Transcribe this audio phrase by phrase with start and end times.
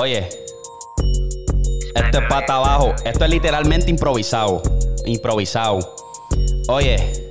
[0.00, 0.28] Oye,
[1.92, 2.94] esto es pata abajo.
[3.04, 4.62] Esto es literalmente improvisado.
[5.04, 5.80] Improvisado.
[6.68, 7.26] Oye,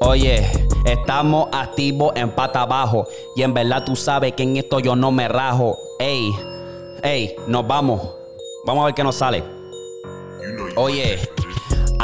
[0.00, 0.46] oye,
[0.84, 3.06] estamos activos en pata abajo.
[3.34, 5.78] Y en verdad tú sabes que en esto yo no me rajo.
[5.98, 6.30] Ey,
[7.02, 8.02] ey, nos vamos.
[8.66, 9.42] Vamos a ver qué nos sale.
[10.76, 11.33] Oye.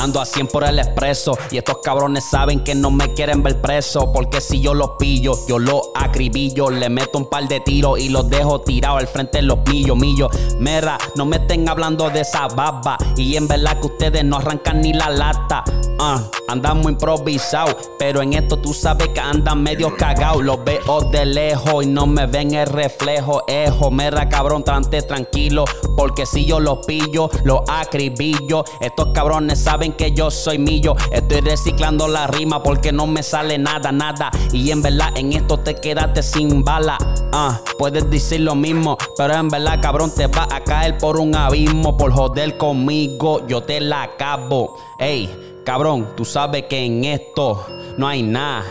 [0.00, 3.60] Ando a 100 por el expreso y estos cabrones saben que no me quieren ver
[3.60, 8.00] preso porque si yo los pillo, yo los acribillo, le meto un par de tiros
[8.00, 10.30] y los dejo tirados al frente de los millos, millos.
[10.58, 14.80] Mera, no me estén hablando de esa baba y en verdad que ustedes no arrancan
[14.80, 15.64] ni la lata.
[15.98, 20.42] Uh, andamos improvisados, pero en esto tú sabes que andan medio cagados.
[20.42, 23.42] Los veo de lejos y no me ven el reflejo.
[23.46, 28.64] Ejo, mera cabrón, trante tranquilo, porque si yo los pillo, los acribillo.
[28.80, 30.96] Estos cabrones saben que yo soy millo.
[31.10, 34.30] Estoy reciclando la rima porque no me sale nada, nada.
[34.52, 36.98] Y en verdad en esto te quedaste sin bala.
[37.32, 41.34] Ah, puedes decir lo mismo, pero en verdad, cabrón, te va a caer por un
[41.34, 41.96] abismo.
[41.96, 44.76] Por joder conmigo, yo te la acabo.
[44.98, 45.30] Ey,
[45.64, 47.66] cabrón, tú sabes que en esto
[47.96, 48.64] no hay nada.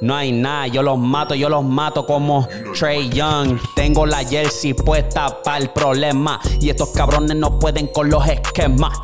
[0.00, 2.46] No hay nada, yo los mato, yo los mato como
[2.78, 3.58] Trey Young.
[3.74, 6.40] Tengo la jersey puesta para el problema.
[6.60, 8.96] Y estos cabrones no pueden con los esquemas.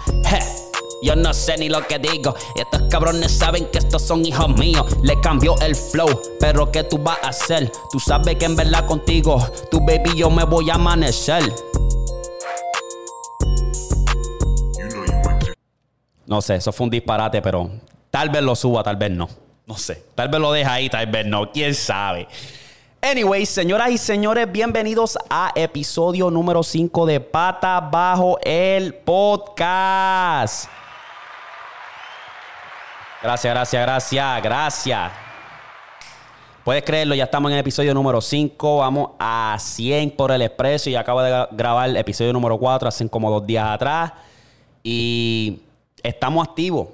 [1.03, 2.35] Yo no sé ni lo que digo.
[2.55, 4.87] Estos cabrones saben que estos son hijos míos.
[5.03, 7.71] Le cambió el flow, pero ¿qué tú vas a hacer?
[7.91, 11.43] Tú sabes que en verdad contigo, tu baby, yo me voy a amanecer.
[16.27, 17.71] No sé, eso fue un disparate, pero
[18.11, 19.29] tal vez lo suba, tal vez no.
[19.67, 20.03] No sé.
[20.15, 21.51] Tal vez lo deja ahí, tal vez no.
[21.53, 22.27] Quién sabe.
[23.03, 30.71] Anyway, señoras y señores, bienvenidos a episodio número 5 de Pata Bajo el Podcast.
[33.25, 35.13] Gracias, gracias, gracias, gracias.
[36.63, 38.77] Puedes creerlo, ya estamos en el episodio número 5.
[38.77, 43.09] Vamos a 100 por el expreso y acabo de grabar el episodio número 4 hace
[43.09, 44.13] como dos días atrás.
[44.83, 45.61] Y
[46.03, 46.89] estamos activos.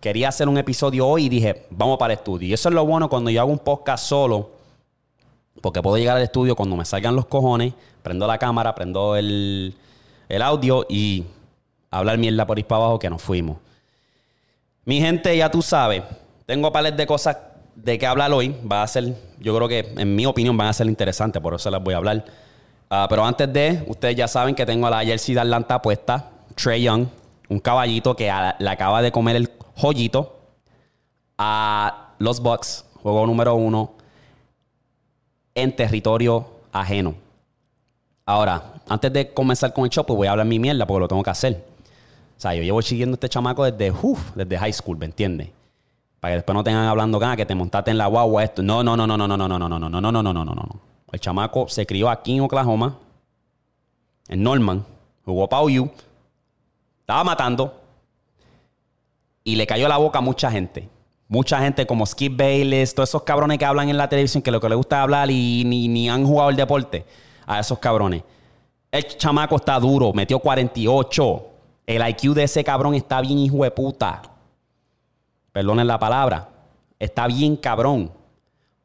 [0.00, 2.48] Quería hacer un episodio hoy y dije, vamos para el estudio.
[2.48, 4.50] Y eso es lo bueno cuando yo hago un podcast solo.
[5.62, 7.72] Porque puedo llegar al estudio cuando me salgan los cojones,
[8.02, 9.76] prendo la cámara, prendo el,
[10.28, 11.24] el audio y
[11.92, 13.58] hablar mierda por ahí para abajo que nos fuimos.
[14.86, 16.04] Mi gente, ya tú sabes,
[16.46, 17.36] tengo palet de cosas
[17.74, 18.54] de qué hablar hoy.
[18.70, 21.68] Va a ser, yo creo que en mi opinión van a ser interesantes, por eso
[21.72, 22.24] las voy a hablar.
[22.88, 26.30] Ah, pero antes de, ustedes ya saben que tengo a la jersey de Atlanta puesta,
[26.54, 27.08] Trey Young,
[27.48, 30.38] un caballito que le acaba de comer el joyito
[31.36, 33.94] a los Bucks, juego número uno,
[35.56, 37.16] en territorio ajeno.
[38.24, 41.08] Ahora, antes de comenzar con el show, pues voy a hablar mi mierda porque lo
[41.08, 41.75] tengo que hacer.
[42.36, 43.92] O sea, yo llevo siguiendo a este chamaco desde,
[44.34, 45.48] desde high school, ¿me entiendes?
[46.20, 48.62] Para que después no tengan hablando acá que te montaste en la guagua esto.
[48.62, 50.44] No, no, no, no, no, no, no, no, no, no, no, no, no, no, no,
[50.44, 50.80] no, no.
[51.12, 52.98] El chamaco se crió aquí en Oklahoma,
[54.28, 54.84] en Norman,
[55.24, 55.90] jugó para OU,
[57.00, 57.80] estaba matando
[59.44, 60.88] y le cayó la boca a mucha gente.
[61.28, 64.60] Mucha gente como Skip Bayless, todos esos cabrones que hablan en la televisión que lo
[64.60, 67.04] que les gusta hablar y ni, ni han jugado el deporte.
[67.46, 68.22] A esos cabrones.
[68.90, 71.55] El chamaco está duro, metió 48.
[71.86, 74.22] El IQ de ese cabrón está bien hijo de puta.
[75.52, 76.48] Perdonen la palabra.
[76.98, 78.10] Está bien cabrón.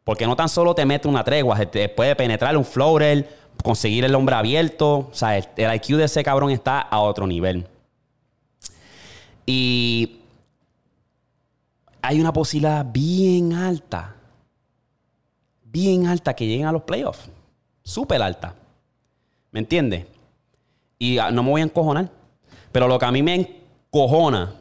[0.03, 3.27] Porque no tan solo te mete una tregua, te puede penetrar un floater,
[3.63, 5.09] conseguir el hombre abierto.
[5.11, 7.67] O sea, el, IQ de ese cabrón está a otro nivel.
[9.45, 10.19] Y
[12.01, 14.15] hay una posibilidad bien alta,
[15.63, 17.29] bien alta que lleguen a los playoffs.
[17.83, 18.55] Súper alta.
[19.51, 20.05] ¿Me entiendes?
[20.97, 22.20] Y ah, no me voy a encojonar.
[22.71, 24.55] Pero lo que a mí me encojona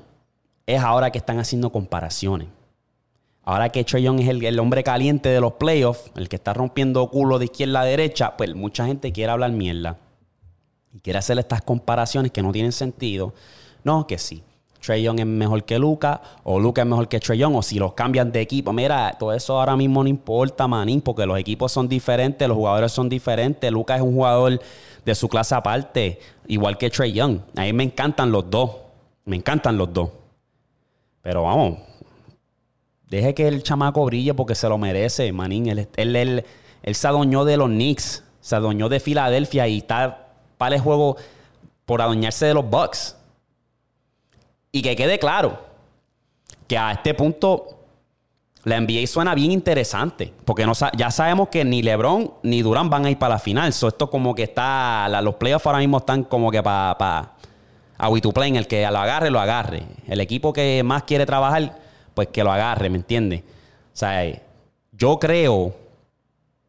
[0.67, 2.49] es ahora que están haciendo comparaciones.
[3.43, 7.09] Ahora que Trey Young es el, hombre caliente de los playoffs, el que está rompiendo
[7.09, 9.97] culo de izquierda a derecha, pues mucha gente quiere hablar mierda.
[10.93, 13.33] Y quiere hacer estas comparaciones que no tienen sentido.
[13.83, 14.43] No, que sí.
[14.81, 17.95] Trey Young es mejor que Luca, o Luca es mejor que Trey o si los
[17.95, 18.73] cambian de equipo.
[18.73, 22.93] Mira, todo eso ahora mismo no importa, manín, porque los equipos son diferentes, los jugadores
[22.93, 23.71] son diferentes.
[23.71, 24.61] Luca es un jugador
[25.05, 27.41] de su clase aparte, igual que Trey Young.
[27.57, 28.71] A mí me encantan los dos.
[29.25, 30.11] Me encantan los dos.
[31.23, 31.79] Pero vamos,
[33.09, 35.69] deje que el chamaco brille porque se lo merece, manín.
[35.69, 36.45] Él, él,
[36.95, 41.17] se adueñó de los Knicks, se adueñó de Filadelfia y está para el juego
[41.85, 43.17] por adueñarse de los Bucks.
[44.73, 45.59] Y que quede claro
[46.67, 47.80] que a este punto
[48.65, 53.07] la NBA suena bien interesante, porque no, ya sabemos que ni LeBron ni Durán van
[53.07, 53.73] a ir para la final.
[53.73, 57.33] So, esto como que está, los playoffs ahora mismo están como que para pa,
[57.97, 59.85] a to play, el que lo agarre, lo agarre.
[60.07, 61.79] El equipo que más quiere trabajar,
[62.15, 63.41] pues que lo agarre, ¿me entiendes?
[63.41, 64.25] O sea,
[64.93, 65.75] yo creo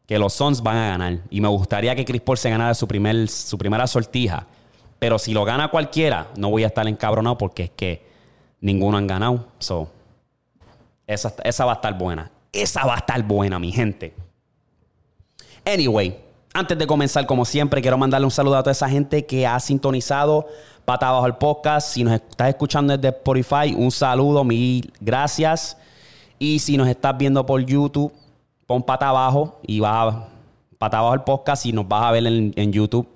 [0.06, 1.18] que los Suns van a ganar.
[1.30, 4.46] Y me gustaría que Chris Paul se ganara su, primer, su primera sortija.
[4.98, 8.02] Pero si lo gana cualquiera, no voy a estar encabronado porque es que
[8.60, 9.46] ninguno han ganado.
[9.58, 9.88] So,
[11.12, 12.30] esa, esa va a estar buena.
[12.52, 14.14] Esa va a estar buena, mi gente.
[15.64, 16.18] Anyway,
[16.54, 19.58] antes de comenzar, como siempre, quiero mandarle un saludo a toda esa gente que ha
[19.58, 20.46] sintonizado
[20.84, 21.88] Pata Abajo el podcast.
[21.88, 25.78] Si nos estás escuchando desde Spotify, un saludo, mil gracias.
[26.38, 28.12] Y si nos estás viendo por YouTube,
[28.66, 30.28] pon Pata Abajo y vas a
[30.76, 33.08] Pata Abajo el podcast y nos vas a ver en, YouTube.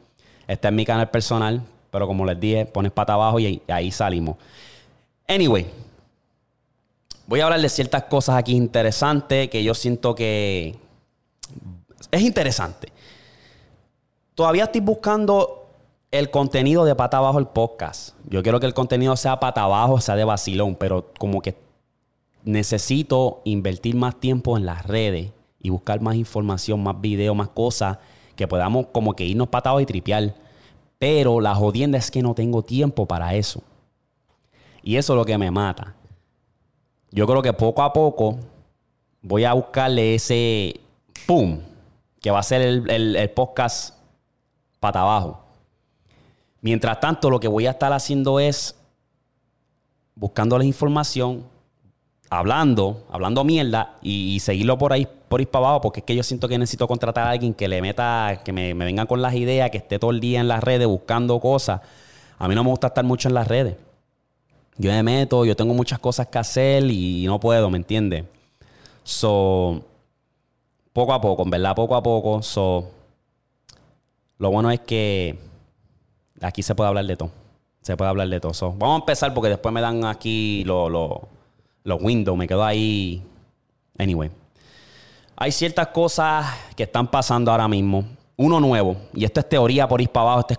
[0.47, 1.61] Este es mi canal personal,
[1.91, 4.37] pero como les dije, pones Pata Abajo y ahí salimos.
[5.29, 5.67] Anyway,
[7.27, 10.77] voy a hablar de ciertas cosas aquí interesantes que yo siento que
[12.11, 12.93] es interesante.
[14.35, 15.67] Todavía estoy buscando
[16.11, 18.15] el contenido de pata abajo el podcast.
[18.29, 21.57] Yo quiero que el contenido sea pata abajo, sea de vacilón, pero como que
[22.45, 27.99] necesito invertir más tiempo en las redes y buscar más información, más videos, más cosas
[28.37, 30.35] que podamos como que irnos patados y tripear.
[30.99, 33.63] Pero la jodienda es que no tengo tiempo para eso.
[34.83, 35.95] Y eso es lo que me mata.
[37.11, 38.39] Yo creo que poco a poco
[39.23, 40.81] voy a buscarle ese
[41.27, 41.61] ¡pum!
[42.21, 43.97] que va a ser el podcast
[44.81, 45.47] pata abajo.
[46.61, 48.75] Mientras tanto, lo que voy a estar haciendo es
[50.17, 51.45] buscando la información,
[52.31, 56.23] hablando, hablando mierda y, seguirlo por ahí, por ahí para abajo, porque es que yo
[56.23, 59.35] siento que necesito contratar a alguien que le meta, que me, me venga con las
[59.35, 61.83] ideas, que esté todo el día en las redes buscando cosas.
[62.39, 63.77] A mí no me gusta estar mucho en las redes.
[64.79, 68.25] Yo me meto, yo tengo muchas cosas que hacer y no puedo, ¿me entiendes?
[69.05, 69.83] So,
[70.93, 72.43] poco a poco, en verdad, poco a poco.
[72.43, 72.91] So,
[74.39, 75.39] lo bueno es que
[76.41, 77.31] aquí se puede hablar de todo.
[77.81, 78.53] Se puede hablar de todo.
[78.73, 82.37] vamos a empezar porque después me dan aquí los, los, windows.
[82.37, 83.23] Me quedo ahí.
[83.97, 84.31] Anyway.
[85.37, 88.05] Hay ciertas cosas que están pasando ahora mismo.
[88.37, 88.97] Uno nuevo.
[89.15, 90.41] Y esto es teoría por ir para abajo.
[90.41, 90.59] Esto es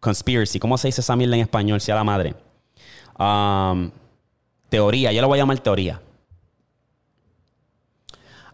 [0.00, 0.60] conspiracy.
[0.60, 1.80] ¿Cómo se dice esa mierda en español?
[1.80, 2.34] Sea la madre.
[4.68, 5.12] Teoría.
[5.12, 6.00] Yo lo voy a llamar teoría.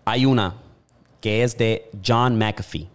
[0.05, 0.55] Hay una
[1.20, 2.88] que es de John McAfee.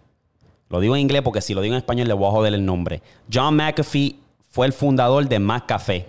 [0.70, 2.66] Lo digo en inglés porque si lo digo en español le voy a joder el
[2.66, 3.02] nombre.
[3.32, 4.20] John McAfee
[4.50, 6.08] fue el fundador de McAfee,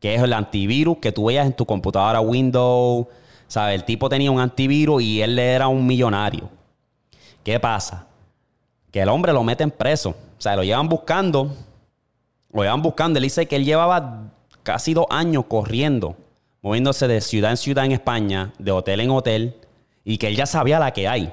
[0.00, 3.06] que es el antivirus que tú veías en tu computadora Windows.
[3.46, 3.76] ¿Sabes?
[3.76, 6.50] El tipo tenía un antivirus y él era un millonario.
[7.42, 8.06] ¿Qué pasa?
[8.90, 10.10] Que el hombre lo meten preso.
[10.10, 11.54] O sea, lo llevan buscando.
[12.52, 13.18] Lo llevan buscando.
[13.18, 14.30] Él dice que él llevaba
[14.68, 16.14] casi dos años corriendo,
[16.60, 19.56] moviéndose de ciudad en ciudad en España, de hotel en hotel,
[20.04, 21.32] y que él ya sabía la que hay.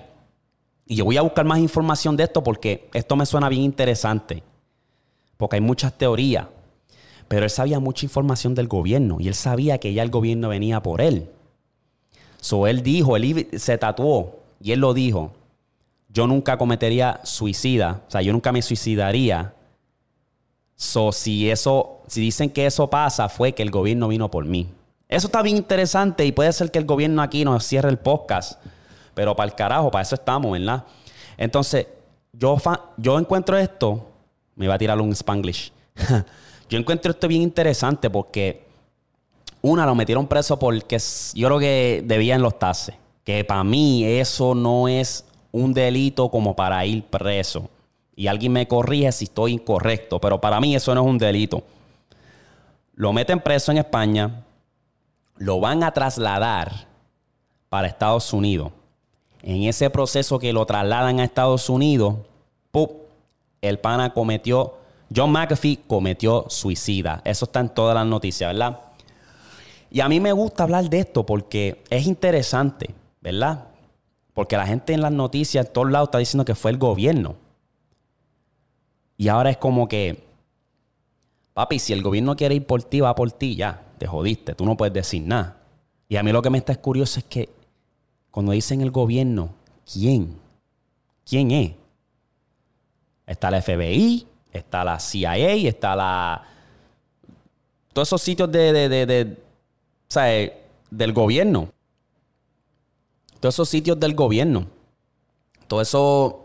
[0.86, 4.42] Y yo voy a buscar más información de esto porque esto me suena bien interesante.
[5.36, 6.48] Porque hay muchas teorías.
[7.28, 10.82] Pero él sabía mucha información del gobierno y él sabía que ya el gobierno venía
[10.82, 11.30] por él.
[12.40, 15.34] So él dijo, él se tatuó y él lo dijo.
[16.08, 19.55] Yo nunca cometería suicida, o sea, yo nunca me suicidaría.
[20.76, 24.70] So si eso, si dicen que eso pasa, fue que el gobierno vino por mí.
[25.08, 28.60] Eso está bien interesante y puede ser que el gobierno aquí nos cierre el podcast
[29.16, 30.84] pero para el carajo, para eso estamos, ¿verdad?
[31.38, 31.88] Entonces,
[32.34, 32.62] yo,
[32.98, 34.06] yo encuentro esto,
[34.56, 35.72] me va a tirar un spanglish.
[36.70, 38.68] yo encuentro esto bien interesante porque,
[39.62, 41.00] una, lo metieron preso porque
[41.34, 42.96] yo creo que debían los tases.
[43.24, 47.70] Que para mí eso no es un delito como para ir preso.
[48.16, 51.64] Y alguien me corrige si estoy incorrecto, pero para mí eso no es un delito.
[52.94, 54.44] Lo meten preso en España,
[55.38, 56.88] lo van a trasladar
[57.70, 58.72] para Estados Unidos
[59.46, 62.16] en ese proceso que lo trasladan a Estados Unidos,
[63.62, 64.74] el pana cometió,
[65.16, 67.22] John McAfee cometió suicida.
[67.24, 68.82] Eso está en todas las noticias, ¿verdad?
[69.92, 73.66] Y a mí me gusta hablar de esto porque es interesante, ¿verdad?
[74.34, 77.36] Porque la gente en las noticias, en todos lados, está diciendo que fue el gobierno.
[79.18, 80.24] Y ahora es como que,
[81.54, 84.66] papi, si el gobierno quiere ir por ti, va por ti, ya, te jodiste, tú
[84.66, 85.58] no puedes decir nada.
[86.10, 87.50] Y a mí lo que me está curioso es que
[88.32, 89.54] cuando dicen el gobierno,
[89.92, 90.38] ¿quién?
[91.26, 91.72] ¿Quién es?
[93.26, 96.44] Está la FBI, está la CIA, está la...
[97.94, 101.70] Todos esos sitios de, de, de, del gobierno.
[103.40, 104.68] Todos esos sitios del gobierno.
[105.68, 106.44] Todo eso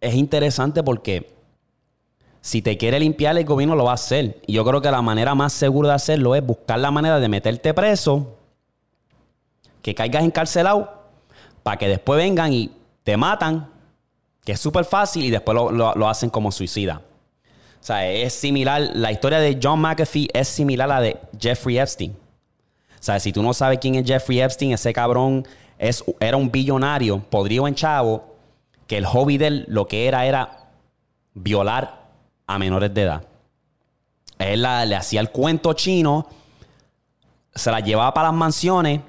[0.00, 1.37] es interesante porque
[2.40, 4.40] si te quiere limpiar, el gobierno lo va a hacer.
[4.46, 7.28] Y yo creo que la manera más segura de hacerlo es buscar la manera de
[7.28, 8.36] meterte preso
[9.82, 10.92] que caigas encarcelado
[11.62, 12.70] para que después vengan y
[13.04, 13.70] te matan,
[14.44, 17.02] que es súper fácil, y después lo, hacen como suicida.
[17.80, 21.78] O sea, es similar, la historia de John McAfee es similar a la de Jeffrey
[21.78, 22.12] Epstein.
[22.12, 25.46] O sea, si tú no sabes quién es Jeffrey Epstein, ese cabrón
[25.78, 28.36] es, era un billonario, podrido en chavo,
[28.86, 30.70] que el hobby de él lo que era era
[31.34, 31.97] violar
[32.48, 33.22] a menores de edad.
[34.38, 36.26] Él le hacía el cuento chino,
[37.54, 39.00] se las llevaba para las mansiones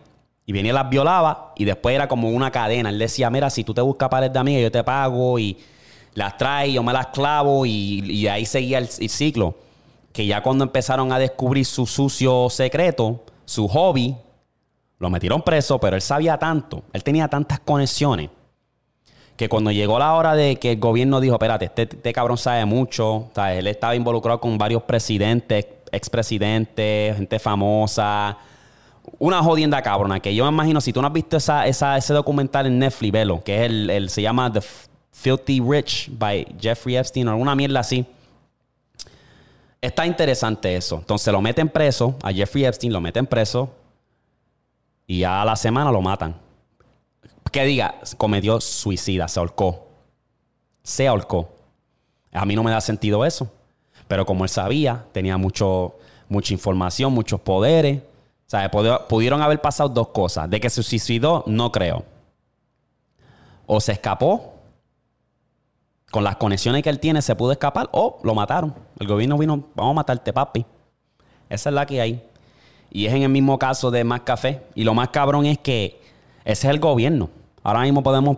[0.45, 2.89] y venía y las violaba y después era como una cadena.
[2.89, 5.57] Él decía, mira, si tú te buscas pares de amigas, yo te pago y
[6.15, 9.55] las trae, yo me las clavo y, ahí seguía el, ciclo.
[10.11, 14.15] Que ya cuando empezaron a descubrir su sucio secreto, su hobby,
[14.97, 18.29] lo metieron preso, pero él sabía tanto, él tenía tantas conexiones,
[19.39, 22.65] que cuando llegó la hora de que el gobierno dijo, espérate, este, este cabrón sabe
[22.65, 28.37] mucho, él estaba involucrado con varios presidentes, expresidentes, gente famosa,
[29.17, 32.65] una jodienda cabrona, que yo me imagino, si tú no has visto esa, ese documental
[32.65, 34.59] en Netflix, velo, que es el, se llama The
[35.13, 38.05] Filthy Rich by Jeffrey Epstein o alguna mierda así.
[39.79, 40.97] Está interesante eso.
[40.97, 43.73] Entonces lo meten preso, a Jeffrey Epstein lo meten preso
[45.07, 46.48] y a la semana lo matan.
[47.51, 49.87] Que diga, cometió suicida, se ahorcó.
[50.83, 51.49] Se ahorcó.
[52.31, 53.51] A mí no me da sentido eso.
[54.07, 55.95] Pero como él sabía, tenía mucho,
[56.27, 58.01] mucha información, muchos poderes.
[58.47, 58.69] O sea,
[59.07, 60.49] pudieron haber pasado dos cosas.
[60.49, 62.03] De que se suicidó, no creo.
[63.65, 64.55] O se escapó
[66.11, 68.73] con las conexiones que él tiene se pudo escapar o lo mataron.
[68.99, 70.65] El gobierno vino, vamos a matarte, papi.
[71.49, 72.23] Esa es la que hay.
[72.91, 74.63] Y es en el mismo caso de Más Café.
[74.73, 76.01] Y lo más cabrón es que
[76.43, 77.29] ese es el gobierno.
[77.63, 78.37] Ahora mismo podemos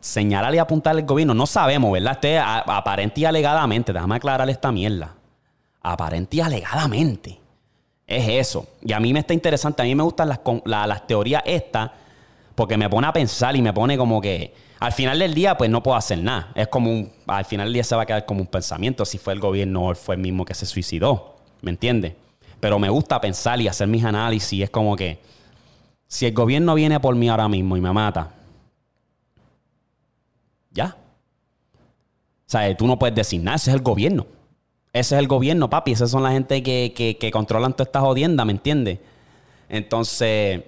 [0.00, 1.34] señalar y apuntar al gobierno.
[1.34, 2.12] No sabemos, ¿verdad?
[2.14, 3.92] Este, aparente y alegadamente.
[3.92, 5.14] Déjame aclarar esta mierda.
[5.82, 7.40] Aparente y alegadamente.
[8.06, 8.66] Es eso.
[8.82, 9.82] Y a mí me está interesante.
[9.82, 11.90] A mí me gustan las, las teorías estas
[12.54, 15.70] porque me pone a pensar y me pone como que al final del día, pues
[15.70, 16.52] no puedo hacer nada.
[16.54, 17.10] Es como un.
[17.26, 19.86] Al final del día se va a quedar como un pensamiento si fue el gobierno
[19.86, 21.36] o fue el mismo que se suicidó.
[21.62, 22.14] ¿Me entiendes?
[22.60, 24.62] Pero me gusta pensar y hacer mis análisis.
[24.62, 25.18] Es como que.
[26.08, 28.32] Si el gobierno viene por mí ahora mismo y me mata.
[30.76, 30.94] Ya.
[32.46, 33.56] O sea, tú no puedes decir nada.
[33.56, 34.26] Ese es el gobierno.
[34.92, 35.92] Ese es el gobierno, papi.
[35.92, 39.00] Esas son la gente que, que, que controlan toda esta jodienda, ¿me entiendes?
[39.68, 40.62] Entonces.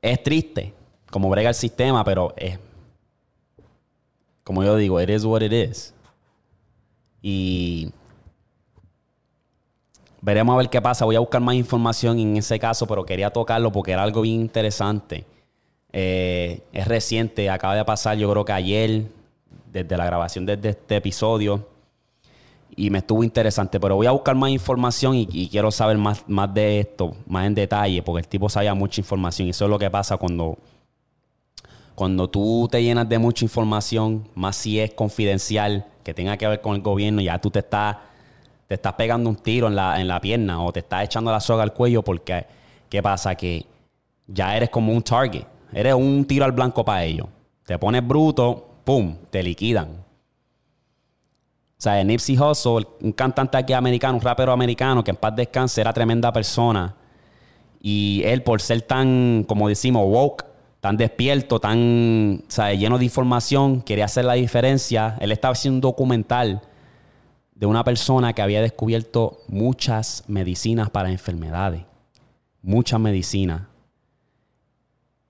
[0.00, 0.74] Es triste
[1.10, 2.58] como brega el sistema, pero es.
[4.44, 5.94] Como yo digo, it is what it is.
[7.20, 7.92] Y.
[10.20, 11.04] Veremos a ver qué pasa.
[11.04, 14.40] Voy a buscar más información en ese caso, pero quería tocarlo porque era algo bien
[14.40, 15.24] interesante.
[15.92, 19.06] Eh, es reciente, acaba de pasar, yo creo que ayer,
[19.72, 21.66] desde la grabación de, este episodio.
[22.76, 26.22] Y me estuvo interesante, pero voy a buscar más información y, y, quiero saber más,
[26.28, 29.48] más de esto, más en detalle, porque el tipo sabía mucha información.
[29.48, 30.58] Y eso es lo que pasa cuando
[31.98, 36.60] cuando tú te llenas de mucha información, más si es confidencial, que tenga que ver
[36.60, 37.96] con el gobierno, ya tú te estás,
[38.68, 41.40] te estás pegando un tiro en la, en la pierna o te estás echando la
[41.40, 42.46] soga al cuello porque,
[42.88, 43.34] ¿qué pasa?
[43.34, 43.66] Que
[44.28, 45.42] ya eres como un target.
[45.72, 47.26] Eres un tiro al blanco para ellos.
[47.64, 49.16] Te pones bruto, ¡pum!
[49.30, 49.88] Te liquidan.
[49.88, 55.80] O sea, Nipsey Hussle, un cantante aquí americano, un rapero americano que en paz descanse,
[55.80, 56.96] era tremenda persona.
[57.80, 60.44] Y él, por ser tan, como decimos, woke,
[60.80, 62.42] tan despierto, tan
[62.76, 65.16] lleno de información, quería hacer la diferencia.
[65.20, 66.62] Él estaba haciendo un documental
[67.54, 71.82] de una persona que había descubierto muchas medicinas para enfermedades.
[72.62, 73.62] Muchas medicinas.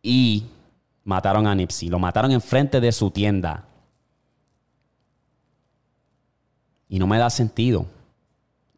[0.08, 0.46] Y
[1.04, 1.90] mataron a Nipsey.
[1.90, 3.66] Lo mataron enfrente de su tienda.
[6.88, 7.84] Y no me da sentido.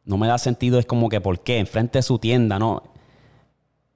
[0.05, 1.59] No me da sentido, es como que, ¿por qué?
[1.59, 2.83] Enfrente de su tienda, ¿no?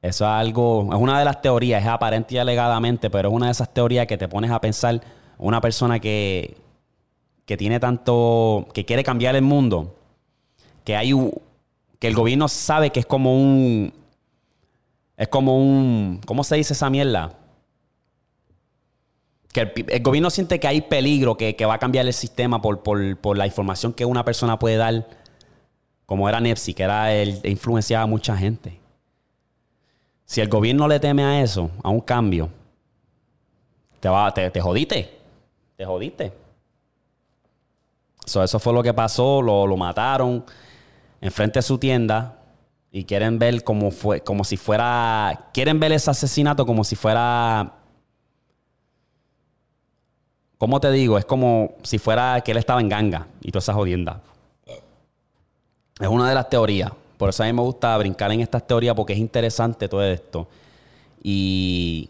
[0.01, 3.47] Eso es algo, es una de las teorías, es aparente y alegadamente, pero es una
[3.47, 5.01] de esas teorías que te pones a pensar
[5.37, 6.57] una persona que,
[7.47, 9.97] que tiene tanto, que quiere cambiar el mundo,
[10.85, 11.13] que hay
[11.99, 13.93] que el gobierno sabe que es como un,
[15.17, 17.33] es como un, ¿cómo se dice esa mierda?
[19.53, 23.37] Que el, gobierno siente que hay peligro, que, va a cambiar el sistema por, por,
[23.37, 25.07] la información que una persona puede dar,
[26.07, 28.81] como era Nepsi, que era el, influenciaba a mucha gente.
[30.25, 32.49] Si el gobierno le teme a eso, a un cambio,
[34.01, 35.19] te, va, te, te jodiste.
[35.77, 36.33] Te jodiste.
[38.27, 39.41] eso fue lo que pasó.
[39.41, 40.45] Lo, lo mataron
[41.21, 42.44] enfrente de su tienda
[42.97, 47.73] y quieren ver como fue, como si fuera, quieren ver ese asesinato como si fuera,
[50.59, 51.19] ¿cómo te digo?
[51.19, 54.21] Es como si fuera que él estaba en ganga y toda esa jodienda.
[55.99, 56.93] Es una de las teorías.
[57.19, 60.47] Por eso a mí me gusta brincar en estas teorías porque es interesante todo esto.
[61.21, 62.09] Y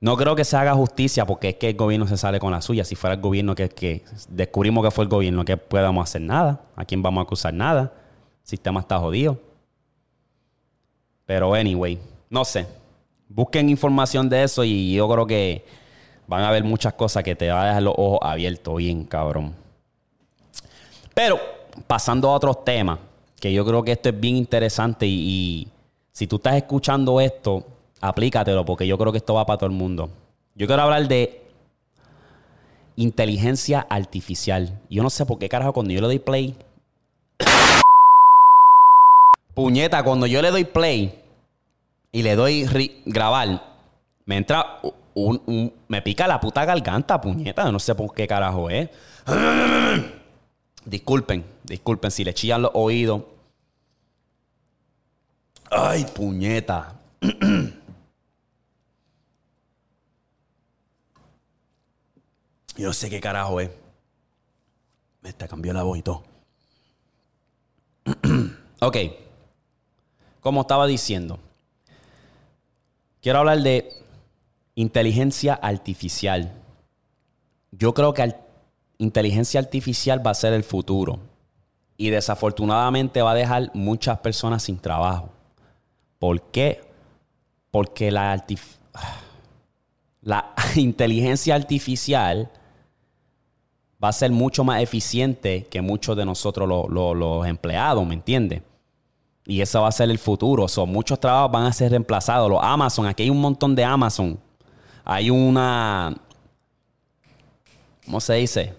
[0.00, 2.62] no creo que se haga justicia porque es que el gobierno se sale con la
[2.62, 2.86] suya.
[2.86, 6.62] Si fuera el gobierno que, que descubrimos que fue el gobierno, que podamos hacer nada.
[6.76, 7.92] ¿A quién vamos a acusar nada?
[8.42, 9.51] El sistema está jodido.
[11.32, 11.98] Pero anyway,
[12.28, 12.66] no sé.
[13.26, 15.64] Busquen información de eso y yo creo que
[16.26, 19.54] van a ver muchas cosas que te van a dejar los ojos abiertos, bien cabrón.
[21.14, 21.40] Pero
[21.86, 22.98] pasando a otros temas,
[23.40, 25.68] que yo creo que esto es bien interesante y, y
[26.12, 27.64] si tú estás escuchando esto,
[28.02, 30.10] aplícatelo porque yo creo que esto va para todo el mundo.
[30.54, 31.46] Yo quiero hablar de
[32.96, 34.78] inteligencia artificial.
[34.90, 36.54] Yo no sé por qué carajo cuando yo le doy play.
[39.54, 41.21] Puñeta, cuando yo le doy play
[42.12, 42.68] y le doy
[43.06, 43.64] grabar,
[44.26, 44.80] me entra
[45.14, 47.72] un, me pica la puta garganta, puñeta.
[47.72, 48.90] No sé por qué carajo es.
[50.84, 53.22] disculpen, disculpen si le chillan los oídos.
[55.70, 57.00] Ay, puñeta.
[62.76, 63.70] Yo sé qué carajo es.
[65.22, 66.24] Me está cambió la voz y todo.
[68.80, 68.96] ok.
[70.40, 71.38] Como estaba diciendo,
[73.22, 73.90] quiero hablar de
[74.74, 76.52] inteligencia artificial.
[77.70, 78.34] Yo creo que
[78.98, 81.18] inteligencia artificial va a ser el futuro.
[81.96, 85.30] Y desafortunadamente va a dejar muchas personas sin trabajo.
[86.18, 86.80] ¿Por qué?
[87.70, 88.44] Porque la,
[90.76, 92.50] inteligencia artificial
[94.02, 98.14] va a ser mucho más eficiente que muchos de nosotros lo- lo- los empleados, ¿me
[98.14, 98.62] entiendes?
[99.44, 100.66] Y eso va a ser el futuro.
[100.86, 102.48] Muchos trabajos van a ser reemplazados.
[102.48, 104.38] Los Amazon, aquí hay un montón de Amazon.
[105.04, 106.14] Hay una,
[108.04, 108.74] ¿cómo se dice?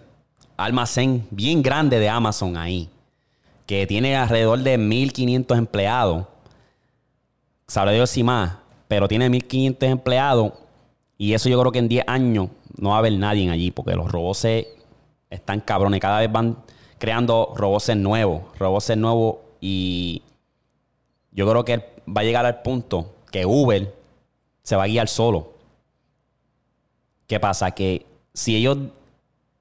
[0.56, 2.90] Almacén bien grande de Amazon ahí,
[3.66, 6.26] que tiene alrededor de 1.500 empleados.
[7.68, 8.54] Sabrá Dios si más,
[8.88, 10.54] pero tiene 1.500 empleados.
[11.18, 13.96] Y eso yo creo que en 10 años no va a haber nadie allí, porque
[13.96, 14.48] los robots
[15.30, 16.00] están cabrones.
[16.00, 16.58] Cada vez van
[17.00, 20.22] creando robots nuevos, robots nuevos y
[21.34, 23.94] yo creo que va a llegar al punto que Uber
[24.62, 25.54] se va a guiar solo.
[27.28, 27.72] ¿Qué pasa?
[27.72, 28.78] Que si ellos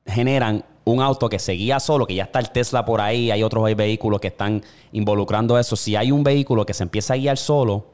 [0.07, 3.43] generan un auto que se guía solo, que ya está el Tesla por ahí, hay
[3.43, 5.77] otros vehículos que están involucrando eso.
[5.77, 7.85] Si hay un vehículo que se empieza a guiar solo,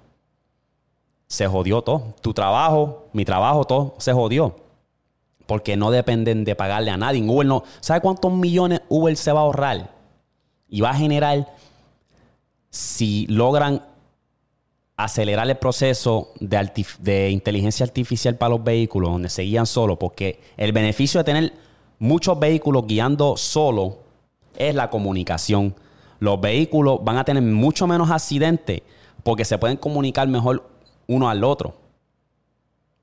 [1.27, 2.15] se jodió todo.
[2.21, 4.57] Tu trabajo, mi trabajo, todo se jodió.
[5.47, 7.23] Porque no dependen de pagarle a nadie.
[7.23, 7.65] Uber no.
[7.81, 9.91] ¿Sabe cuántos millones Uber se va a ahorrar?
[10.69, 11.47] Y va a generar
[12.71, 13.83] si logran
[14.99, 20.73] acelerar el proceso de, inteligencia artificial para los vehículos, donde se guían solo, porque el
[20.73, 21.53] beneficio de tener
[22.01, 24.01] muchos vehículos guiando solo
[24.57, 25.75] es la comunicación.
[26.19, 28.83] Los vehículos van a tener mucho menos accidentes
[29.23, 30.69] porque se pueden comunicar mejor
[31.07, 31.77] uno al otro.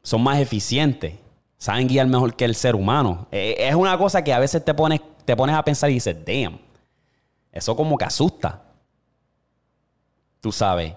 [0.04, 1.15] Son más eficientes.
[1.58, 3.28] Saben guiar mejor que el ser humano.
[3.32, 6.17] Eh, Es una cosa que a veces te pones, te pones a pensar y dices,
[6.25, 6.60] damn.
[7.54, 8.64] Eso como que asusta.
[10.46, 10.94] Tú sabes.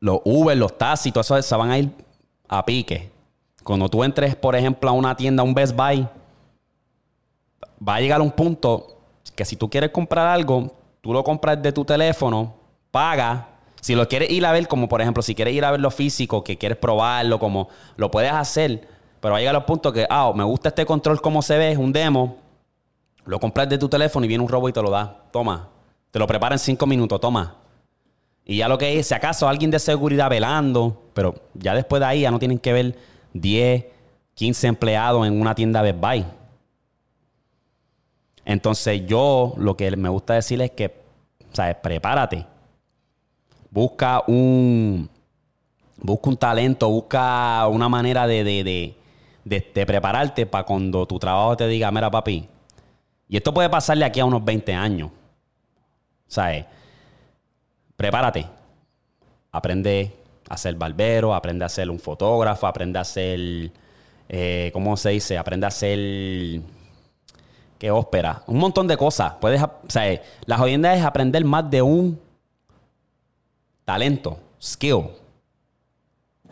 [0.00, 1.92] Los Uber, los taxis, todo eso se van a ir
[2.48, 3.12] a pique.
[3.62, 6.08] Cuando tú entres, por ejemplo, a una tienda, a un Best Buy,
[7.88, 8.98] va a llegar un punto
[9.36, 12.56] que si tú quieres comprar algo, tú lo compras de tu teléfono,
[12.90, 13.50] paga.
[13.80, 15.92] Si lo quieres ir a ver, como por ejemplo, si quieres ir a ver lo
[15.92, 18.88] físico, que quieres probarlo, como lo puedes hacer,
[19.20, 21.70] pero va a llegar al punto que, ah, me gusta este control como se ve,
[21.70, 22.38] es un demo,
[23.26, 25.22] lo compras de tu teléfono y viene un robot y te lo da.
[25.30, 25.68] Toma.
[26.10, 27.58] Te lo prepara en cinco minutos, toma.
[28.44, 32.06] Y ya lo que es, si acaso alguien de seguridad velando, pero ya después de
[32.06, 32.98] ahí ya no tienen que ver
[33.32, 33.84] 10,
[34.34, 36.24] 15 empleados en una tienda Best Buy.
[38.44, 40.94] Entonces yo lo que me gusta decir es que,
[41.52, 41.76] ¿sabes?
[41.76, 42.46] Prepárate.
[43.70, 45.08] Busca un,
[45.96, 48.96] busca un talento, busca una manera de, de, de,
[49.44, 52.46] de- de prepararte para cuando tu trabajo te diga, mira papi,
[53.28, 55.10] y esto puede pasarle aquí a unos 20 años.
[56.28, 56.66] ¿Sabes?
[57.96, 58.46] Prepárate.
[59.52, 60.14] Aprende
[60.48, 63.70] a ser barbero, aprende a ser un fotógrafo, aprende a ser,
[64.28, 65.38] eh, ¿cómo se dice?
[65.38, 66.60] Aprende a ser,
[67.78, 68.42] ¿qué ópera?
[68.46, 69.34] Un montón de cosas.
[69.40, 72.20] Puedes, o sea, la jodienda es aprender más de un
[73.84, 75.08] talento, skill.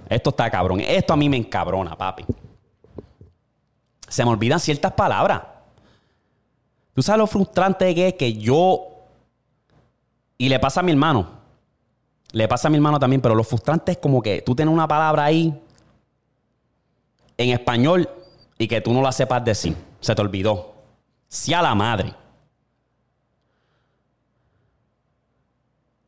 [0.08, 0.80] Esto está cabrón.
[0.80, 2.24] Esto a mí me encabrona, papi.
[4.08, 5.42] Se me olvidan ciertas palabras.
[6.94, 8.91] ¿Tú sabes lo frustrante que que yo...
[10.42, 11.28] Y le pasa a mi hermano.
[12.32, 14.88] Le pasa a mi hermano también, pero lo frustrante es como que tú tienes una
[14.88, 15.56] palabra ahí
[17.36, 18.08] en español
[18.58, 19.76] y que tú no la sepas decir.
[20.00, 20.74] Se te olvidó.
[21.28, 22.12] Sí a la madre.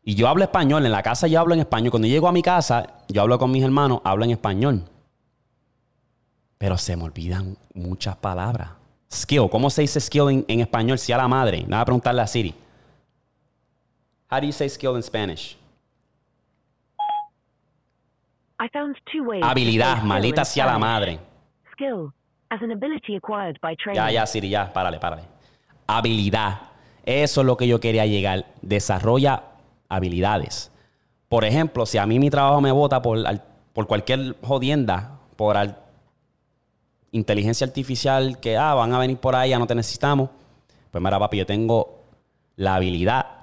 [0.03, 0.85] Y yo hablo español.
[0.85, 1.93] En la casa yo hablo en español.
[1.93, 4.83] Cuando llego a mi casa, yo hablo con mis hermanos, hablo en español.
[6.59, 8.71] Pero se me olvidan muchas palabras.
[9.13, 9.49] Skill.
[9.49, 10.99] ¿Cómo se dice skill en, español?
[10.99, 11.65] Sí a la madre.
[11.69, 12.64] Nada, preguntarle a Siri.
[14.35, 15.57] How do you say skill in Spanish?
[18.59, 21.21] I found two ways Habilidad, in sea la madre.
[21.71, 22.13] Skill,
[22.51, 24.03] as an ability acquired by training.
[24.03, 25.23] Ya, ya, Siri, ya, párale, párale.
[25.87, 26.63] Habilidad.
[27.07, 28.47] Eso es lo que yo quería llegar.
[28.61, 29.45] Desarrolla
[29.89, 30.73] habilidades.
[31.29, 33.19] Por ejemplo, si a mí mi trabajo me vota por,
[33.73, 35.79] por cualquier jodienda, por al-
[37.13, 40.29] inteligencia artificial que ah, van a venir por ahí, ya no te necesitamos.
[40.91, 42.01] Pues mira, papi, yo tengo
[42.57, 43.34] la habilidad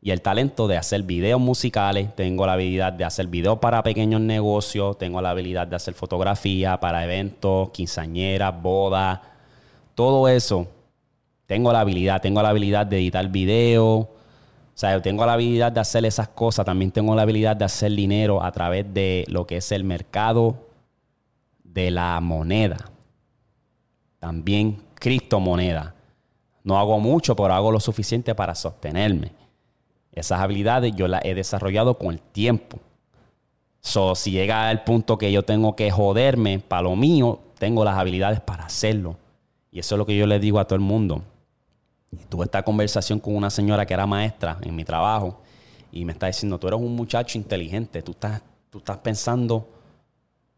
[0.00, 4.20] y el talento de hacer videos musicales, tengo la habilidad de hacer videos para pequeños
[4.20, 9.20] negocios, tengo la habilidad de hacer fotografía para eventos, quinceañeras, bodas,
[9.94, 10.68] todo eso.
[11.46, 14.06] Tengo la habilidad, tengo la habilidad de editar videos,
[14.78, 17.90] o sea, tengo la habilidad de hacer esas cosas, también tengo la habilidad de hacer
[17.90, 20.68] dinero a través de lo que es el mercado
[21.64, 22.76] de la moneda.
[24.20, 25.94] También criptomoneda.
[26.62, 29.32] No hago mucho, pero hago lo suficiente para sostenerme.
[30.12, 32.78] Esas habilidades yo las he desarrollado con el tiempo.
[33.80, 37.96] So, si llega el punto que yo tengo que joderme para lo mío, tengo las
[37.96, 39.16] habilidades para hacerlo.
[39.70, 41.22] Y eso es lo que yo le digo a todo el mundo.
[42.10, 45.40] Y tuve esta conversación con una señora que era maestra en mi trabajo
[45.92, 49.68] y me está diciendo, tú eres un muchacho inteligente, tú estás, tú estás pensando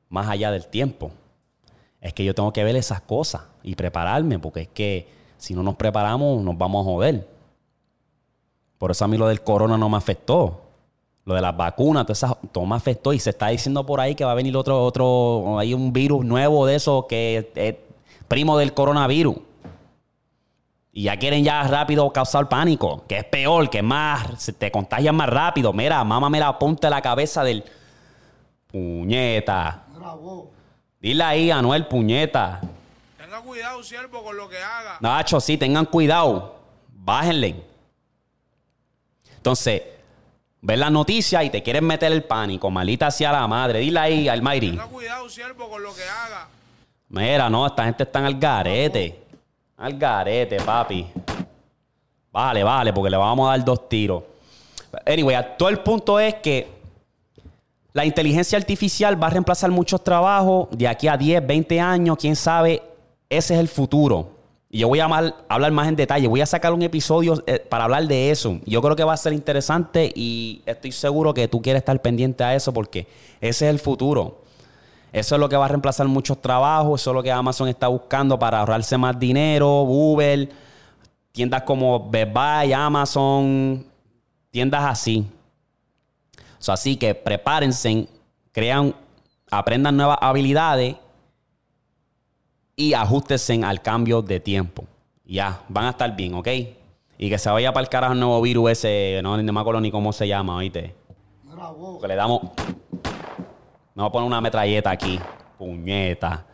[0.09, 1.11] más allá del tiempo.
[2.01, 5.09] Es que yo tengo que ver esas cosas y prepararme, porque es que
[5.39, 7.29] si no nos preparamos nos vamos a joder.
[8.81, 10.63] Por eso a mí lo del corona no me afectó.
[11.27, 13.13] Lo de las vacunas, todo, esa- todo me afectó.
[13.13, 16.25] Y se está diciendo por ahí que va a venir otro, otro, hay un virus
[16.25, 17.75] nuevo de eso que es
[18.27, 19.37] primo del coronavirus.
[20.93, 24.73] Y ya quieren ya rápido causar pánico, que es peor, que es más, se te
[24.73, 25.75] contagian más rápido.
[25.75, 27.63] Mira, mámame la punta de la cabeza del
[28.67, 29.85] puñeta.
[29.95, 30.51] Bravo.
[31.01, 32.61] Dile ahí, Anuel, puñeta.
[33.19, 34.97] Tenga cuidado, siervo, con lo que haga.
[35.01, 36.57] Nacho, sí, tengan cuidado.
[36.95, 37.69] Bájenle.
[39.41, 39.83] Entonces,
[40.61, 42.71] ves la noticia y te quieren meter el pánico.
[42.71, 43.79] Malita hacia la madre.
[43.79, 44.73] Dile ahí, Almighty.
[44.73, 46.47] Tenga cuidado, siervo, con lo que haga.
[47.09, 49.19] Mira, no, esta gente está al garete.
[49.79, 51.07] Al garete, papi.
[52.31, 54.25] Vale, vale, porque le vamos a dar dos tiros.
[55.07, 56.69] Anyway, todo el punto es que
[57.95, 62.37] la inteligencia artificial va a reemplazar muchos trabajos de aquí a 10, 20 años, quién
[62.37, 62.83] sabe,
[63.31, 64.40] ese es el futuro.
[64.73, 65.07] Y yo voy a
[65.49, 68.61] hablar más en detalle, voy a sacar un episodio eh, para hablar de eso.
[68.67, 72.45] Yo creo que va a ser interesante y estoy seguro que tú quieres estar pendiente
[72.45, 73.09] a eso porque
[73.41, 74.43] ese es el futuro.
[75.13, 77.89] Eso es lo que va a reemplazar muchos trabajos, eso es lo que Amazon está
[77.89, 80.49] buscando para ahorrarse más dinero, Uber,
[81.33, 83.85] tiendas como Best Buy, Amazon,
[84.53, 85.27] tiendas así.
[86.69, 88.07] Así que prepárense,
[88.53, 88.95] crean,
[89.51, 90.95] aprendan nuevas habilidades
[92.81, 94.85] y ajustense al cambio de tiempo.
[95.27, 96.49] Ya, van a estar bien, ¿ok?
[97.19, 99.83] Y que se vaya para el carajo el nuevo virus ese, no, ni me acuerdo
[99.83, 100.95] ni cómo se llama, ¿oíste?
[101.45, 102.01] Bravo.
[102.01, 102.41] Que le damos...
[103.95, 105.21] Vamos a poner una metralleta aquí.
[105.59, 106.47] Puñeta.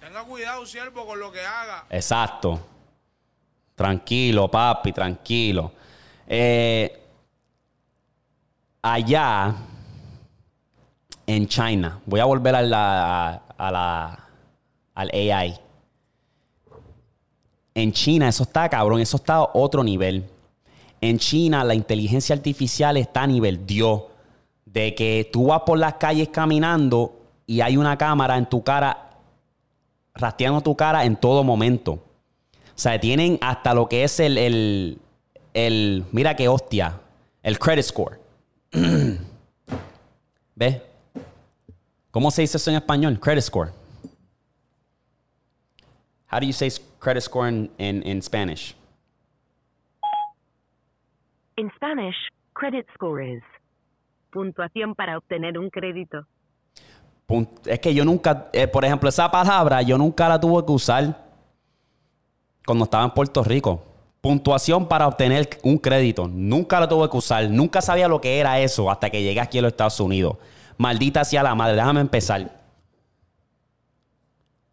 [0.00, 1.84] Tenga cuidado, siervo, con lo que haga.
[1.90, 2.60] Exacto.
[3.74, 5.72] Tranquilo, papi, tranquilo.
[6.28, 7.02] Eh,
[8.82, 9.52] allá
[11.26, 14.23] en China, voy a volver a la, a la-
[14.94, 15.58] al AI.
[17.74, 20.24] En China, eso está cabrón, eso está a otro nivel.
[21.00, 24.02] En China, la inteligencia artificial está a nivel Dios.
[24.64, 29.10] De que tú vas por las calles caminando y hay una cámara en tu cara,
[30.14, 31.92] rastreando tu cara en todo momento.
[31.92, 32.00] O
[32.76, 34.98] sea, tienen hasta lo que es el, el,
[35.52, 36.98] el- mira qué hostia,
[37.42, 38.18] el credit score.
[40.56, 40.80] ¿Ves?
[42.10, 43.18] ¿Cómo se dice eso en español?
[43.20, 43.72] Credit score.
[46.34, 46.68] How do you say
[46.98, 48.74] credit score in, in, in Spanish?
[51.56, 52.16] In Spanish,
[52.54, 53.42] credit score is
[54.32, 56.26] puntuación para obtener un crédito.
[57.64, 61.24] Es que yo nunca, eh, por ejemplo, esa palabra yo nunca la tuve que usar
[62.66, 63.84] cuando estaba en Puerto Rico.
[64.20, 66.26] Puntuación para obtener un crédito.
[66.26, 67.48] Nunca la tuve que usar.
[67.48, 70.38] Nunca sabía lo que era eso hasta que llegué aquí a los Estados Unidos.
[70.78, 71.76] Maldita sea la madre.
[71.76, 72.50] Déjame empezar.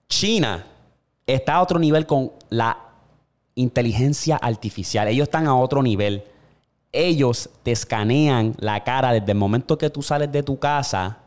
[0.09, 0.70] China
[1.33, 2.77] está a otro nivel con la
[3.55, 5.07] inteligencia artificial.
[5.07, 6.23] Ellos están a otro nivel.
[6.91, 11.19] Ellos te escanean la cara desde el momento que tú sales de tu casa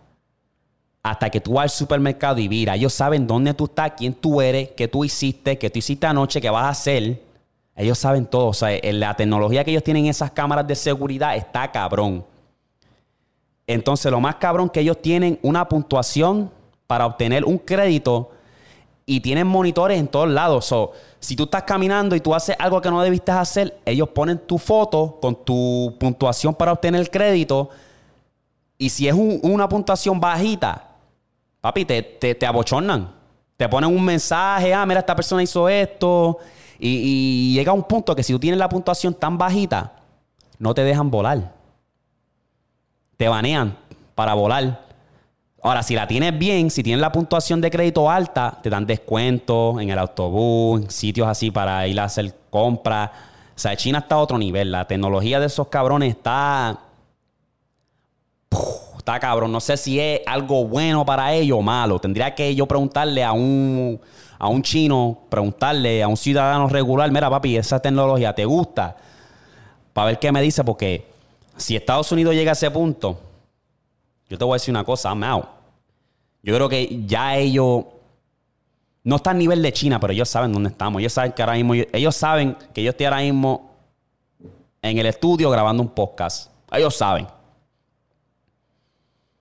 [1.02, 4.40] hasta que tú vas al supermercado y mira, ellos saben dónde tú estás, quién tú
[4.40, 7.22] eres, qué tú hiciste, qué tú hiciste anoche, qué vas a hacer.
[7.76, 8.46] Ellos saben todo.
[8.46, 12.24] O sea, la tecnología que ellos tienen en esas cámaras de seguridad está cabrón.
[13.66, 16.50] Entonces, lo más cabrón que ellos tienen una puntuación
[16.86, 18.30] para obtener un crédito
[19.06, 20.64] y tienen monitores en todos lados.
[20.66, 24.38] So, si tú estás caminando y tú haces algo que no debiste hacer, ellos ponen
[24.38, 27.70] tu foto con tu puntuación para obtener el crédito
[28.76, 30.88] Y si es un- una puntuación bajita,
[31.60, 33.08] papi, te, te, te abochornan.
[33.56, 36.38] Te ponen un mensaje, ah, mira, esta persona hizo esto.
[36.78, 39.92] Y, y llega un punto que si tú tienes la puntuación tan bajita,
[40.58, 41.54] no te dejan volar.
[43.16, 43.76] Te banean
[44.16, 44.83] para volar.
[45.64, 49.80] Ahora, si la tienes bien, si tienes la puntuación de crédito alta, te dan descuentos
[49.80, 53.10] en el autobús, en sitios así para ir a hacer compras.
[53.56, 54.70] O sea, China está a otro nivel.
[54.70, 56.80] La tecnología de esos cabrones está.
[58.98, 59.52] Está cabrón.
[59.52, 61.98] No sé si es algo bueno para ellos o malo.
[61.98, 63.98] Tendría que yo preguntarle a un,
[64.38, 68.98] a un chino, preguntarle a un ciudadano regular, mira papi, esa tecnología te gusta.
[69.94, 71.06] Para ver qué me dice, porque
[71.56, 73.18] si Estados Unidos llega a ese punto,
[74.28, 75.53] yo te voy a decir una cosa, I'm out.
[76.44, 77.86] Yo creo que ya ellos
[79.02, 81.00] no están a nivel de China, pero ellos saben dónde estamos.
[81.00, 83.70] Ellos saben que ahora mismo, ellos saben que yo estoy ahora mismo
[84.82, 86.50] en el estudio grabando un podcast.
[86.70, 87.26] Ellos saben.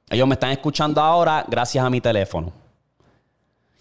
[0.09, 2.53] Ellos me están escuchando ahora gracias a mi teléfono.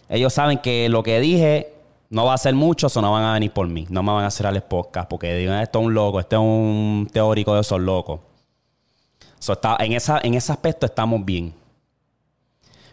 [0.08, 1.72] Ellos saben que lo que dije
[2.10, 3.86] no va a ser mucho, o no van a venir por mí.
[3.88, 6.40] No me van a hacer al podcast porque digan, esto es un loco, este es
[6.42, 8.20] un teórico de esos locos.
[9.38, 11.61] Está, en, esa, en ese aspecto estamos bien.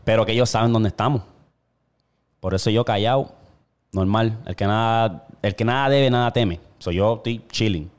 [0.03, 1.21] Pero que ellos saben dónde estamos.
[2.39, 3.33] Por eso yo callado,
[3.91, 4.37] normal.
[4.45, 6.59] El que nada, el que nada debe, nada teme.
[6.79, 7.91] So, yo estoy chilling.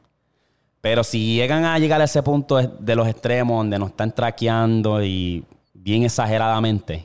[0.80, 5.02] Pero si llegan a llegar a ese punto de- los extremos donde nos están traqueando
[5.04, 7.04] y bien exageradamente,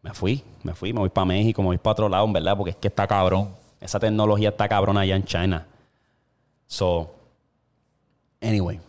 [0.00, 2.70] me fui, me fui, me voy para México, me voy para otro lado, verdad, porque
[2.70, 3.50] es que está cabrón.
[3.80, 5.66] Esa tecnología está cabrón allá en China.
[6.66, 7.14] So,
[8.40, 8.80] anyway.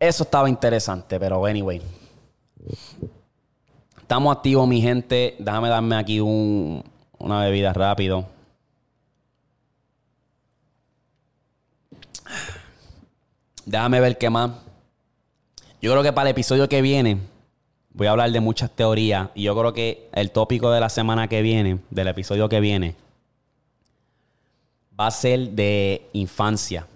[0.00, 1.80] Eso estaba interesante, pero anyway.
[4.00, 5.34] Estamos activos, mi gente.
[5.38, 6.82] Déjame darme aquí un-
[7.18, 8.26] una bebida rápido.
[13.64, 14.50] Déjame ver qué más.
[15.80, 17.18] Yo creo que para el episodio que viene
[17.92, 19.28] voy a hablar de muchas teorías.
[19.34, 22.94] Y yo creo que el tópico de la semana que viene, del episodio que viene,
[24.98, 26.86] va a ser de infancia.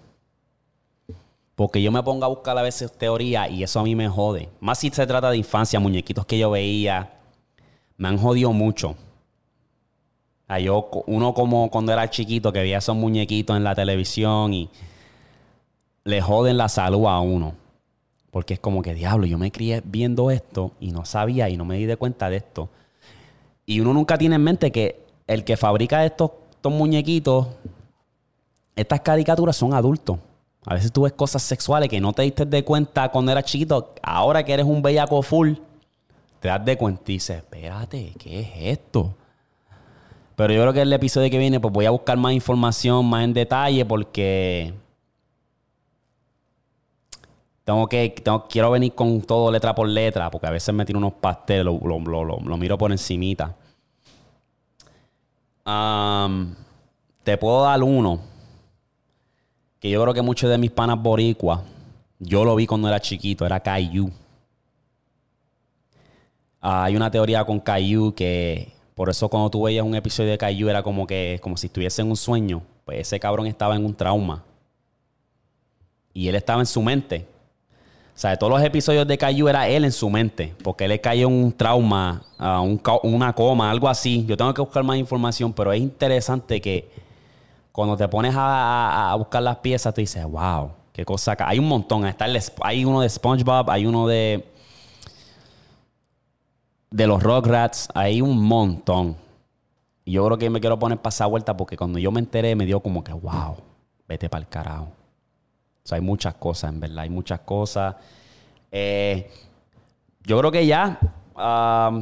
[1.61, 4.49] Porque yo me pongo a buscar a veces teorías y eso a mí me jode.
[4.61, 7.11] Más si se trata de infancia, muñequitos que yo veía,
[7.97, 8.95] me han jodido mucho.
[10.59, 14.71] Yo, uno como cuando era chiquito que veía esos muñequitos en la televisión y
[16.03, 17.53] le joden la salud a uno.
[18.31, 21.65] Porque es como que, diablo, yo me crié viendo esto y no sabía y no
[21.65, 22.69] me di de cuenta de esto.
[23.67, 27.49] Y uno nunca tiene en mente que el que fabrica estos, estos muñequitos,
[28.75, 30.17] estas caricaturas son adultos.
[30.65, 33.93] A veces tú ves cosas sexuales que no te diste de cuenta cuando eras chiquito.
[34.03, 35.53] Ahora que eres un bellaco full,
[36.39, 39.15] te das de cuenta y dices, espérate, ¿qué es esto?
[40.35, 43.23] Pero yo creo que el episodio que viene, pues voy a buscar más información, más
[43.23, 44.73] en detalle, porque
[47.63, 50.99] tengo que, tengo- quiero venir con todo letra por letra, porque a veces me tiro
[50.99, 53.55] unos pasteles, lo, lo- lo- lo- miro por encimita.
[57.23, 58.19] Te puedo dar uno,
[59.81, 61.59] que yo creo que muchos de mis panas boricuas,
[62.19, 64.11] yo lo vi cuando era chiquito, era Caillou.
[66.61, 70.37] Ah, hay una teoría con Caillou que por eso cuando tú veías un episodio de
[70.37, 72.61] Caillou era como que como si estuviese en un sueño.
[72.85, 74.43] Pues ese cabrón estaba en un trauma.
[76.13, 77.25] Y él estaba en su mente.
[78.15, 80.53] O sea, de todos los episodios de Caillou era él en su mente.
[80.63, 84.23] Porque él le cayó un trauma, a un ca- una coma, algo así.
[84.27, 86.87] Yo tengo que buscar más información, pero es interesante que
[87.71, 91.35] cuando te pones a, a- buscar las piezas, tú dices, wow, qué cosa.
[91.35, 91.47] ca-".
[91.47, 92.05] Hay un montón.
[92.05, 94.47] Está el hay uno de SpongeBob, hay uno de
[96.89, 99.15] de los Rugrats, hay un montón.
[100.03, 102.55] Y yo creo que me quiero poner para esa vuelta porque cuando yo me enteré
[102.55, 103.55] me dio como que, wow,
[104.07, 104.85] vete para el carajo.
[105.83, 107.95] O sea, hay muchas cosas, en verdad, hay muchas cosas.
[108.71, 109.31] Eh,
[110.23, 110.99] yo creo que ya
[111.35, 112.01] ah,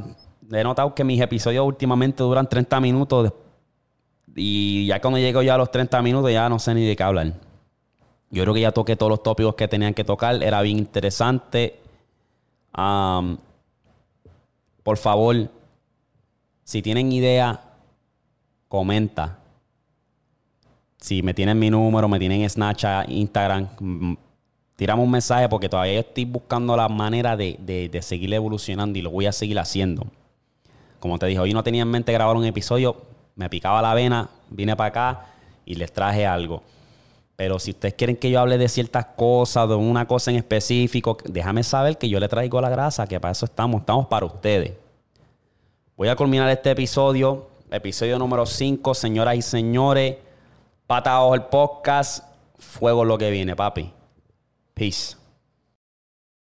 [0.51, 3.31] he notado que mis episodios últimamente duran 30 minutos
[4.39, 7.03] y ya cuando llego ya a los 30 minutos ya no sé ni de qué
[7.03, 7.33] hablar.
[8.31, 11.79] Yo creo que ya toqué todos los tópicos que tenían que tocar, era bien interesante.
[14.83, 15.49] Por favor,
[16.63, 17.59] si tienen idea,
[18.67, 19.39] comenta.
[20.97, 24.13] Si me tienen mi número, me tienen Snapchat, Instagram, mm,
[24.75, 28.99] tirame un mensaje porque todavía yo estoy buscando la manera de, de- de seguir evolucionando
[28.99, 30.05] y lo voy a seguir haciendo.
[30.99, 32.97] Como te dije, hoy no tenía en mente grabar un episodio,
[33.39, 35.25] me picaba la vena, vine para acá
[35.65, 36.61] y les traje algo.
[37.37, 41.17] Pero si ustedes quieren que yo hable de ciertas cosas, de una cosa en específico,
[41.23, 44.73] déjame saber que yo le traigo la grasa, que para eso estamos, estamos para ustedes.
[45.95, 50.17] Voy a culminar este episodio, episodio número 5, señoras y señores.
[50.85, 52.25] Pata el podcast,
[52.57, 53.89] fuego lo que viene, papi.
[54.73, 55.18] Peace.